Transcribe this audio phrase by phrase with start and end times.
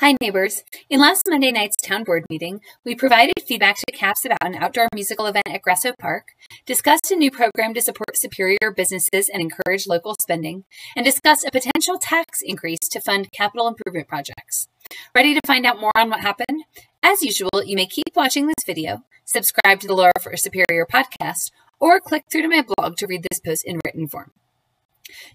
[0.00, 0.62] Hi, neighbors.
[0.88, 4.86] In last Monday night's town board meeting, we provided feedback to CAPS about an outdoor
[4.94, 6.28] musical event at Grasso Park,
[6.66, 10.62] discussed a new program to support superior businesses and encourage local spending,
[10.94, 14.68] and discussed a potential tax increase to fund capital improvement projects.
[15.16, 16.62] Ready to find out more on what happened?
[17.02, 21.50] As usual, you may keep watching this video, subscribe to the Laura for Superior podcast,
[21.80, 24.30] or click through to my blog to read this post in written form.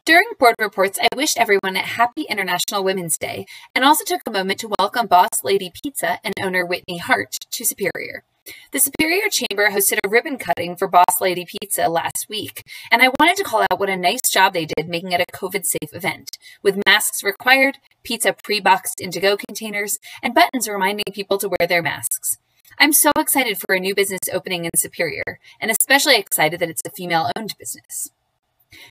[0.06, 4.32] During board reports, I wished everyone a happy International Women's Day and also took a
[4.32, 8.24] moment to welcome Boss Lady Pizza and owner Whitney Hart to Superior.
[8.72, 13.10] The Superior Chamber hosted a ribbon cutting for Boss Lady Pizza last week, and I
[13.18, 15.94] wanted to call out what a nice job they did making it a COVID safe
[15.94, 21.48] event, with masks required, pizza pre boxed into go containers, and buttons reminding people to
[21.48, 22.38] wear their masks.
[22.80, 26.82] I'm so excited for a new business opening in Superior, and especially excited that it's
[26.86, 28.12] a female owned business.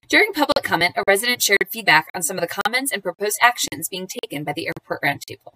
[0.09, 3.88] During public comment, a resident shared feedback on some of the comments and proposed actions
[3.88, 5.55] being taken by the airport roundtable.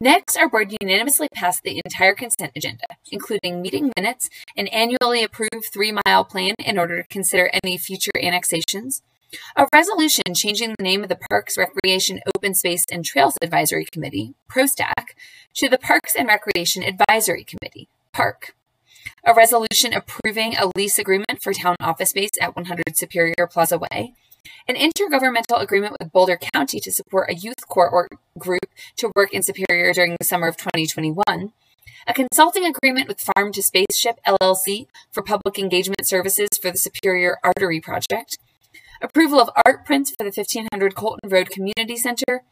[0.00, 5.66] Next, our board unanimously passed the entire consent agenda, including meeting minutes, an annually approved
[5.72, 9.02] three mile plan in order to consider any future annexations,
[9.56, 14.34] a resolution changing the name of the Parks, Recreation, Open Space, and Trails Advisory Committee,
[14.48, 15.14] PROSTAC,
[15.54, 18.54] to the Parks and Recreation Advisory Committee, PARC,
[19.26, 24.12] a resolution approving a lease agreement for town office space at 100 Superior Plaza Way,
[24.68, 28.08] an intergovernmental agreement with Boulder County to support a youth corps
[28.38, 28.66] group
[28.96, 31.52] to work in Superior during the summer of 2021,
[32.06, 37.38] a consulting agreement with Farm to Spaceship LLC for public engagement services for the Superior
[37.42, 38.36] Artery Project,
[39.00, 42.42] approval of art prints for the 1500 Colton Road Community Center,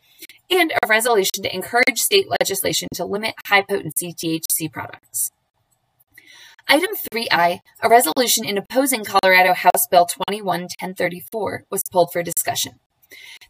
[0.50, 5.32] and a resolution to encourage state legislation to limit high potency THC products.
[6.68, 12.78] Item 3I, a resolution in opposing Colorado House Bill 211034, was pulled for discussion.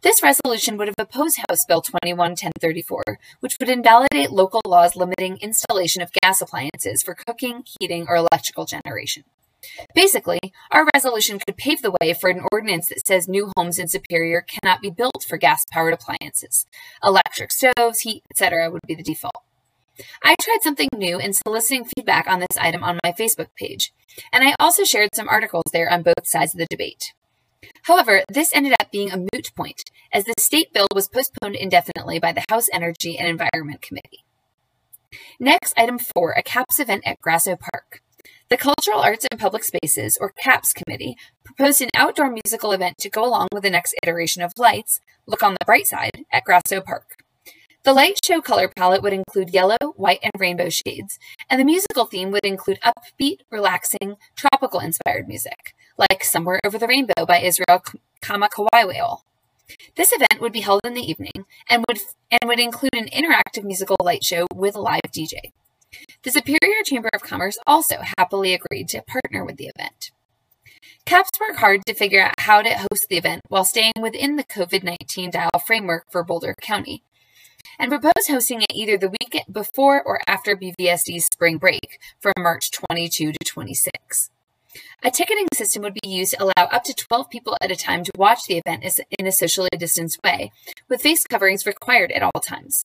[0.03, 6.03] This resolution would have opposed House Bill 211034, which would invalidate local laws limiting installation
[6.03, 9.25] of gas appliances for cooking, heating, or electrical generation.
[9.95, 10.41] Basically,
[10.73, 14.41] our resolution could pave the way for an ordinance that says new homes in Superior
[14.41, 16.67] cannot be built for gas powered appliances.
[17.05, 18.71] Electric stoves, heat, etc.
[18.71, 19.45] would be the default.
[20.23, 23.93] I tried something new in soliciting feedback on this item on my Facebook page,
[24.33, 27.13] and I also shared some articles there on both sides of the debate.
[27.83, 32.19] However, this ended up being a moot point, as the state bill was postponed indefinitely
[32.19, 34.25] by the House Energy and Environment Committee.
[35.39, 38.03] Next, item four, a CAPS event at Grasso Park.
[38.49, 43.11] The Cultural Arts and Public Spaces, or CAPS Committee, proposed an outdoor musical event to
[43.11, 46.81] go along with the next iteration of Lights, Look on the Bright Side, at Grasso
[46.81, 47.25] Park.
[47.85, 51.19] The light show color palette would include yellow, white, and rainbow shades,
[51.51, 56.87] and the musical theme would include upbeat, relaxing, tropical inspired music, like Somewhere Over the
[56.87, 57.83] Rainbow by Israel
[58.23, 59.23] Kamakawiwo'ole.
[59.97, 61.99] This event would be held in the evening and would,
[62.31, 65.51] and would include an interactive musical light show with a live DJ.
[66.23, 70.13] The Superior Chamber of Commerce also happily agreed to partner with the event.
[71.05, 74.45] CAPS worked hard to figure out how to host the event while staying within the
[74.45, 77.03] COVID 19 dial framework for Boulder County
[77.83, 82.71] and propose hosting it either the week before or after BVSD's spring break from March
[82.71, 84.31] 22 to 26.
[85.03, 88.05] A ticketing system would be used to allow up to 12 people at a time
[88.05, 88.85] to watch the event
[89.19, 90.53] in a socially distanced way,
[90.89, 92.85] with face coverings required at all times.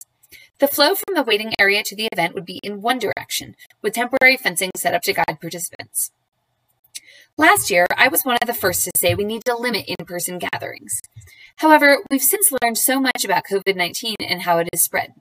[0.57, 3.93] The flow from the waiting area to the event would be in one direction, with
[3.93, 6.09] temporary fencing set up to guide participants.
[7.37, 10.07] Last year, I was one of the first to say we need to limit in
[10.07, 10.99] person gatherings.
[11.57, 15.13] However, we've since learned so much about COVID 19 and how it is spread.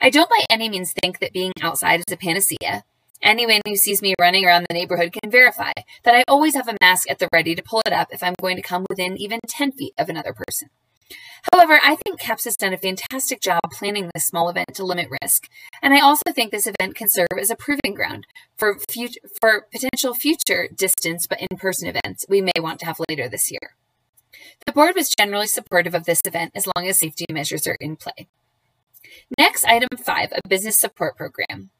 [0.00, 2.84] I don't by any means think that being outside is a panacea.
[3.22, 5.72] Anyone who sees me running around the neighborhood can verify
[6.04, 8.34] that I always have a mask at the ready to pull it up if I'm
[8.40, 10.70] going to come within even 10 feet of another person.
[11.52, 15.08] However, I think CAPS has done a fantastic job planning this small event to limit
[15.22, 15.48] risk,
[15.80, 18.78] and I also think this event can serve as a proving ground for,
[19.40, 23.77] for potential future distance but in-person events we may want to have later this year.
[24.66, 27.96] The board was generally supportive of this event as long as safety measures are in
[27.96, 28.28] play.
[29.38, 31.70] Next, item five, a business support program.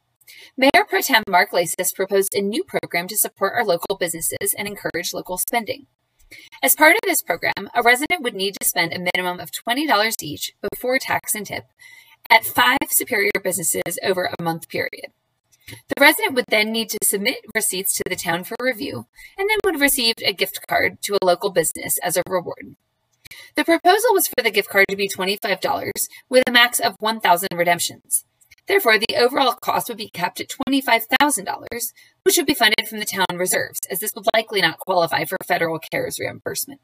[0.57, 4.69] Mayor Pro Tem Mark Lacis proposed a new program to support our local businesses and
[4.69, 5.87] encourage local spending.
[6.63, 10.23] As part of this program, a resident would need to spend a minimum of $20
[10.23, 11.65] each before tax and tip
[12.31, 15.13] at five superior businesses over a month period.
[15.69, 19.07] The resident would then need to submit receipts to the town for review
[19.37, 22.77] and then would receive a gift card to a local business as a reward.
[23.55, 27.49] The proposal was for the gift card to be $25 with a max of 1,000
[27.55, 28.25] redemptions.
[28.67, 31.93] Therefore, the overall cost would be capped at $25,000,
[32.23, 35.39] which would be funded from the town reserves, as this would likely not qualify for
[35.47, 36.81] federal CARES reimbursement.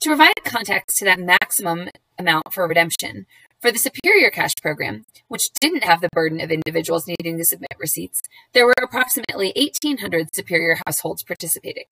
[0.00, 1.88] To provide context to that maximum
[2.18, 3.26] amount for redemption,
[3.62, 7.70] For the Superior Cash program, which didn't have the burden of individuals needing to submit
[7.78, 8.20] receipts,
[8.54, 11.84] there were approximately 1,800 Superior households participating.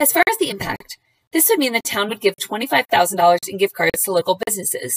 [0.00, 0.96] As far as the impact,
[1.32, 4.96] this would mean the town would give $25,000 in gift cards to local businesses,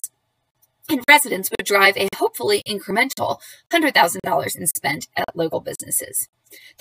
[0.88, 6.30] and residents would drive a hopefully incremental $100,000 in spend at local businesses.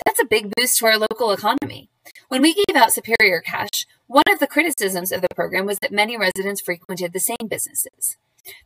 [0.05, 1.89] That's a big boost to our local economy.
[2.29, 5.91] When we gave out Superior Cash, one of the criticisms of the program was that
[5.91, 8.15] many residents frequented the same businesses.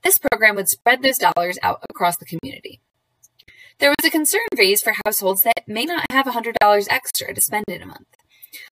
[0.03, 2.81] This program would spread those dollars out across the community.
[3.79, 6.55] There was a concern raised for households that may not have $100
[6.89, 8.07] extra to spend in a month.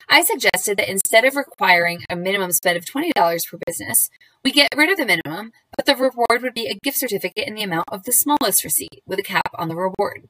[0.10, 4.10] I suggested that instead of requiring a minimum spend of $20 per business,
[4.44, 7.56] we get rid of the minimum, but the reward would be a gift certificate in
[7.56, 10.28] the amount of the smallest receipt with a cap on the reward.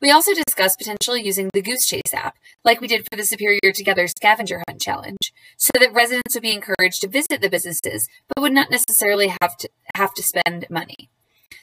[0.00, 3.72] We also discussed potentially using the Goose Chase app, like we did for the Superior
[3.74, 8.40] Together Scavenger Hunt Challenge, so that residents would be encouraged to visit the businesses, but
[8.40, 9.68] would not necessarily have to
[9.98, 11.10] have to spend money.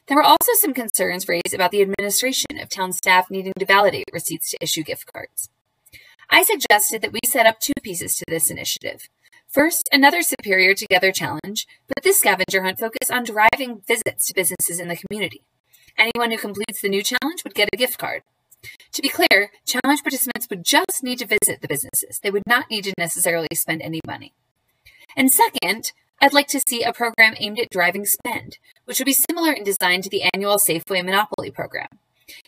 [0.08, 4.10] There were also some concerns raised about the administration of town staff needing to validate
[4.14, 5.50] receipts to issue gift cards.
[6.30, 9.10] I suggested that we set up two pieces to this initiative.
[9.48, 14.80] First, another Superior Together challenge, but this scavenger hunt focused on driving visits to businesses
[14.80, 15.42] in the community.
[15.98, 18.24] Anyone who completes the new challenge would get a gift card.
[18.92, 22.20] To be clear, challenge participants would just need to visit the businesses.
[22.20, 24.34] They would not need to necessarily spend any money.
[25.16, 29.14] And second, I'd like to see a program aimed at driving spend, which would be
[29.14, 31.88] similar in design to the annual Safeway Monopoly program.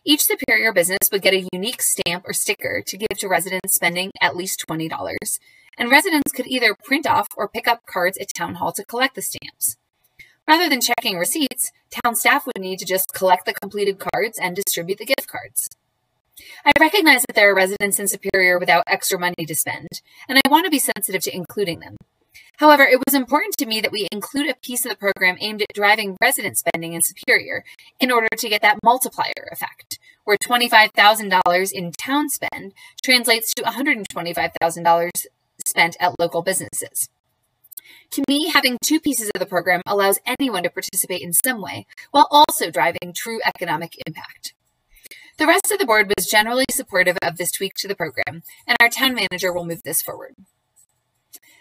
[0.04, 4.12] Each Superior business would get a unique stamp or sticker to give to residents spending
[4.22, 4.90] at least $20,
[5.78, 9.16] and residents could either print off or pick up cards at Town Hall to collect
[9.16, 9.78] the stamps.
[10.48, 11.72] Rather than checking receipts,
[12.04, 15.70] town staff would need to just collect the completed cards and distribute the gift cards.
[16.66, 20.50] I recognize that there are residents in Superior without extra money to spend, and I
[20.50, 21.98] want to be sensitive to including them.
[22.58, 25.62] However, it was important to me that we include a piece of the program aimed
[25.62, 27.64] at driving resident spending in Superior
[28.00, 32.74] in order to get that multiplier effect, where $25,000 in town spend
[33.04, 35.10] translates to $125,000
[35.66, 37.10] spent at local businesses.
[38.12, 41.86] To me, having two pieces of the program allows anyone to participate in some way
[42.12, 44.54] while also driving true economic impact.
[45.38, 48.78] The rest of the board was generally supportive of this tweak to the program, and
[48.82, 50.34] our town manager will move this forward.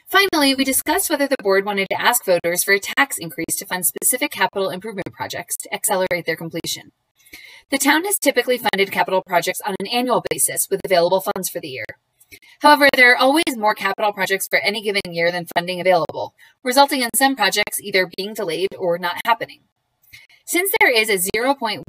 [0.08, 3.66] Finally, we discussed whether the board wanted to ask voters for a tax increase to
[3.66, 6.92] fund specific capital improvement projects to accelerate their completion.
[7.70, 11.58] The town has typically funded capital projects on an annual basis with available funds for
[11.58, 11.86] the year.
[12.60, 17.00] However, there are always more capital projects for any given year than funding available, resulting
[17.02, 19.62] in some projects either being delayed or not happening.
[20.44, 21.82] Since there is a 0.16%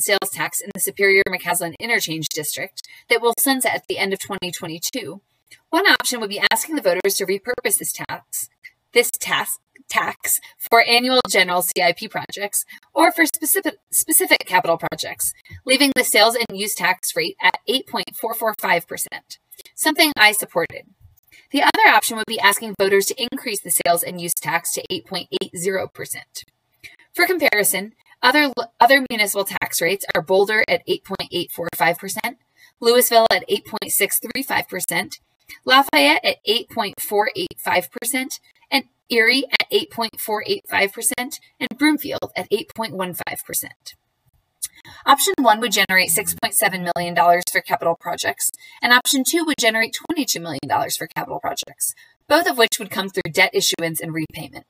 [0.00, 2.80] sales tax in the Superior McCaslin Interchange District
[3.10, 5.20] that will sunset at the end of 2022,
[5.70, 8.48] one option would be asking the voters to repurpose this tax,
[8.92, 9.58] this tax,
[9.88, 12.64] tax for annual general CIP projects
[12.94, 15.32] or for specific, specific capital projects,
[15.64, 19.38] leaving the sales and use tax rate at 8.445%,
[19.74, 20.86] something I supported.
[21.50, 24.82] The other option would be asking voters to increase the sales and use tax to
[24.90, 26.44] 8.80%.
[27.14, 32.36] For comparison, other, other municipal tax rates are Boulder at 8.845%,
[32.80, 35.20] Louisville at 8.635%,
[35.64, 38.40] Lafayette at 8.485%,
[38.70, 43.68] and Erie at 8.485%, and Broomfield at 8.15%.
[45.04, 48.50] Option 1 would generate $6.7 million for capital projects,
[48.82, 51.94] and Option 2 would generate $22 million for capital projects,
[52.28, 54.66] both of which would come through debt issuance and repayment.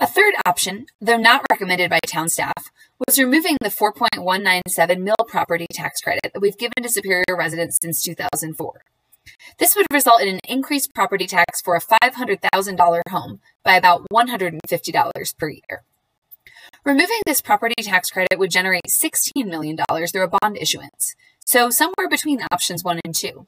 [0.00, 2.70] A third option, though not recommended by town staff,
[3.06, 8.02] was removing the 4.197 mill property tax credit that we've given to Superior residents since
[8.02, 8.82] 2004.
[9.58, 15.38] This would result in an increased property tax for a $500,000 home by about $150
[15.38, 15.82] per year.
[16.84, 21.14] Removing this property tax credit would generate $16 million through a bond issuance,
[21.44, 23.46] so somewhere between options 1 and 2.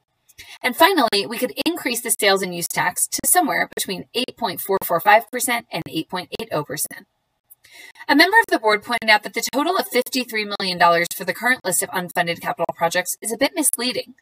[0.63, 5.83] And finally, we could increase the sales and use tax to somewhere between 8.445% and
[5.85, 6.87] 8.80%.
[8.09, 10.79] A member of the board pointed out that the total of $53 million
[11.15, 14.15] for the current list of unfunded capital projects is a bit misleading.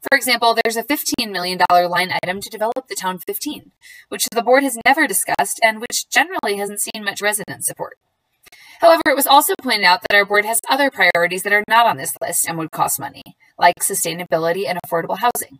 [0.00, 3.72] For example, there's a $15 million line item to develop the Town 15,
[4.08, 7.98] which the board has never discussed and which generally hasn't seen much resident support.
[8.80, 11.86] However, it was also pointed out that our board has other priorities that are not
[11.86, 13.22] on this list and would cost money,
[13.58, 15.58] like sustainability and affordable housing.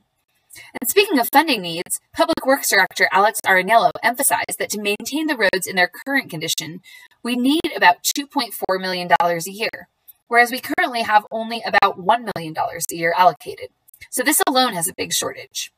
[0.81, 5.37] And speaking of funding needs, Public Works Director Alex Ariniello emphasized that to maintain the
[5.37, 6.81] roads in their current condition,
[7.23, 9.89] we need about $2.4 million a year,
[10.29, 13.69] whereas we currently have only about $1 million a year allocated.
[14.09, 15.73] So this alone has a big shortage.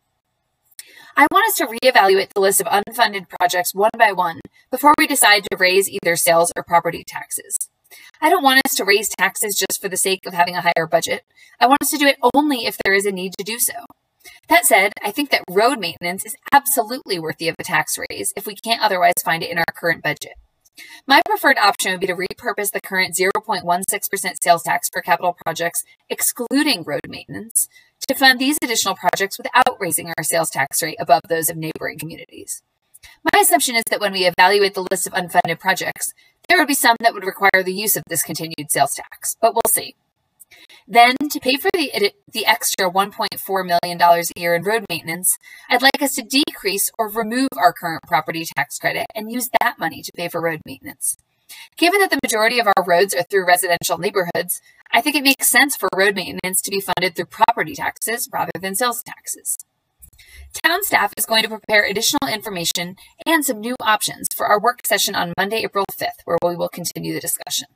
[1.17, 5.07] I want us to reevaluate the list of unfunded projects one by one before we
[5.07, 7.69] decide to raise either sales or property taxes.
[8.21, 10.87] I don't want us to raise taxes just for the sake of having a higher
[10.87, 11.25] budget.
[11.61, 13.75] I want us to do it only if there is a need to do so.
[14.49, 18.47] That said, I think that road maintenance is absolutely worthy of a tax raise if
[18.47, 20.35] we can't otherwise find it in our current budget.
[21.07, 25.85] My preferred option would be to repurpose the current 0.16% sales tax for capital projects,
[26.09, 27.69] excluding road maintenance,
[28.09, 31.99] to fund these additional projects without raising our sales tax rate above those of neighboring
[31.99, 32.63] communities.
[33.33, 36.15] My assumption is that when we evaluate the list of unfunded projects,
[36.49, 39.55] there would be some that would require the use of this continued sales tax, but
[39.55, 39.95] we'll see.
[40.87, 45.39] Then, to pay for the, the extra $1.4 million a year in road maintenance,
[45.71, 49.79] I'd like us to decrease or remove our current property tax credit and use that
[49.79, 51.17] money to pay for road maintenance.
[51.77, 54.61] Given that the majority of our roads are through residential neighborhoods,
[54.91, 58.53] I think it makes sense for road maintenance to be funded through property taxes rather
[58.61, 59.59] than sales taxes.
[60.65, 62.97] Town staff is going to prepare additional information
[63.27, 66.69] and some new options for our work session on Monday, April 5th, where we will
[66.69, 67.69] continue the discussion.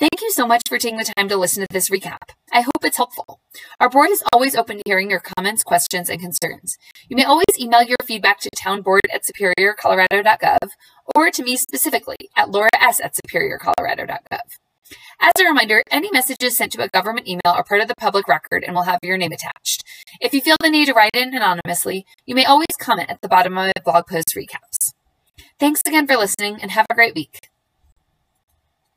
[0.00, 2.30] Thank you so much for taking the time to listen to this recap.
[2.50, 3.42] I hope it's helpful.
[3.80, 6.78] Our board is always open to hearing your comments, questions, and concerns.
[7.10, 10.70] You may always email your feedback to townboard at superiorcolorado.gov
[11.14, 14.40] or to me specifically at laura s at superiorcolorado.gov.
[15.20, 18.26] As a reminder, any messages sent to a government email are part of the public
[18.26, 19.84] record and will have your name attached.
[20.18, 23.28] If you feel the need to write in anonymously, you may always comment at the
[23.28, 24.94] bottom of my blog post recaps.
[25.58, 27.50] Thanks again for listening and have a great week.